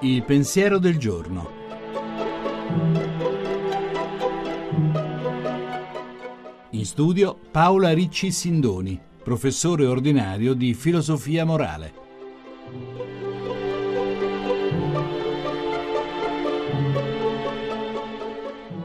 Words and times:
Il 0.00 0.22
pensiero 0.22 0.78
del 0.78 0.98
giorno. 0.98 1.50
In 6.70 6.84
studio 6.84 7.38
Paola 7.50 7.92
Ricci 7.92 8.30
Sindoni, 8.30 9.00
professore 9.22 9.86
ordinario 9.86 10.54
di 10.54 10.74
filosofia 10.74 11.44
morale. 11.44 11.94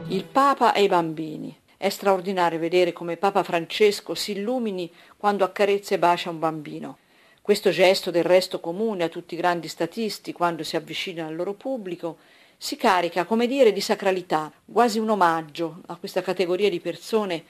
Il 0.08 0.24
Papa 0.24 0.74
e 0.74 0.82
i 0.82 0.88
bambini. 0.88 1.61
È 1.82 1.88
straordinario 1.88 2.60
vedere 2.60 2.92
come 2.92 3.16
Papa 3.16 3.42
Francesco 3.42 4.14
si 4.14 4.38
illumini 4.38 4.88
quando 5.16 5.42
accarezza 5.42 5.96
e 5.96 5.98
bacia 5.98 6.30
un 6.30 6.38
bambino. 6.38 6.98
Questo 7.42 7.70
gesto 7.70 8.12
del 8.12 8.22
resto 8.22 8.60
comune 8.60 9.02
a 9.02 9.08
tutti 9.08 9.34
i 9.34 9.36
grandi 9.36 9.66
statisti 9.66 10.32
quando 10.32 10.62
si 10.62 10.76
avvicinano 10.76 11.28
al 11.28 11.34
loro 11.34 11.54
pubblico 11.54 12.18
si 12.56 12.76
carica, 12.76 13.24
come 13.24 13.48
dire, 13.48 13.72
di 13.72 13.80
sacralità, 13.80 14.52
quasi 14.72 15.00
un 15.00 15.10
omaggio 15.10 15.80
a 15.86 15.96
questa 15.96 16.22
categoria 16.22 16.70
di 16.70 16.78
persone 16.78 17.44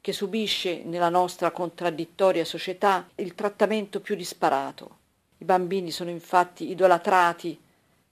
che 0.00 0.12
subisce 0.12 0.82
nella 0.82 1.08
nostra 1.08 1.52
contraddittoria 1.52 2.44
società 2.44 3.08
il 3.14 3.36
trattamento 3.36 4.00
più 4.00 4.16
disparato. 4.16 4.96
I 5.38 5.44
bambini 5.44 5.92
sono 5.92 6.10
infatti 6.10 6.70
idolatrati 6.70 7.56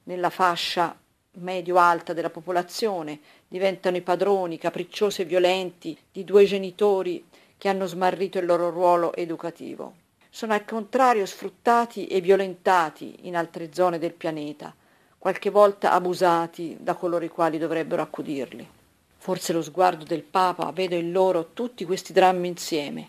nella 0.04 0.30
fascia 0.30 0.96
medio-alta 1.34 2.12
della 2.12 2.30
popolazione, 2.30 3.20
diventano 3.48 3.96
i 3.96 4.02
padroni 4.02 4.58
capricciosi 4.58 5.22
e 5.22 5.24
violenti 5.26 5.96
di 6.10 6.24
due 6.24 6.44
genitori 6.44 7.24
che 7.56 7.68
hanno 7.68 7.86
smarrito 7.86 8.38
il 8.38 8.46
loro 8.46 8.70
ruolo 8.70 9.14
educativo. 9.14 9.94
Sono 10.28 10.52
al 10.52 10.64
contrario 10.64 11.26
sfruttati 11.26 12.06
e 12.06 12.20
violentati 12.20 13.20
in 13.22 13.36
altre 13.36 13.72
zone 13.72 13.98
del 13.98 14.12
pianeta, 14.12 14.74
qualche 15.18 15.50
volta 15.50 15.92
abusati 15.92 16.76
da 16.80 16.94
coloro 16.94 17.24
i 17.24 17.28
quali 17.28 17.56
dovrebbero 17.56 18.02
accudirli. 18.02 18.68
Forse 19.16 19.52
lo 19.52 19.62
sguardo 19.62 20.04
del 20.04 20.22
Papa 20.22 20.70
vede 20.72 20.96
in 20.96 21.12
loro 21.12 21.52
tutti 21.54 21.84
questi 21.84 22.12
drammi 22.12 22.48
insieme. 22.48 23.08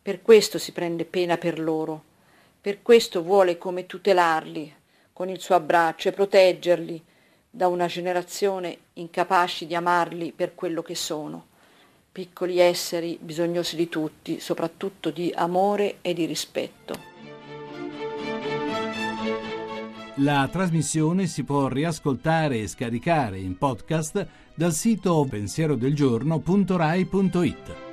Per 0.00 0.22
questo 0.22 0.58
si 0.58 0.72
prende 0.72 1.04
pena 1.04 1.38
per 1.38 1.58
loro, 1.58 2.04
per 2.60 2.82
questo 2.82 3.22
vuole 3.22 3.58
come 3.58 3.86
tutelarli 3.86 4.74
con 5.12 5.28
il 5.28 5.40
suo 5.40 5.54
abbraccio 5.54 6.08
e 6.08 6.12
proteggerli 6.12 7.04
da 7.54 7.68
una 7.68 7.86
generazione 7.86 8.76
incapaci 8.94 9.64
di 9.64 9.76
amarli 9.76 10.32
per 10.34 10.56
quello 10.56 10.82
che 10.82 10.96
sono, 10.96 11.46
piccoli 12.10 12.58
esseri 12.58 13.16
bisognosi 13.20 13.76
di 13.76 13.88
tutti, 13.88 14.40
soprattutto 14.40 15.10
di 15.10 15.32
amore 15.32 15.98
e 16.02 16.14
di 16.14 16.24
rispetto. 16.24 17.12
La 20.16 20.48
trasmissione 20.50 21.28
si 21.28 21.44
può 21.44 21.68
riascoltare 21.68 22.58
e 22.58 22.66
scaricare 22.66 23.38
in 23.38 23.56
podcast 23.56 24.26
dal 24.54 24.72
sito 24.72 25.24
pensierodelgiorno.rai.it. 25.28 27.83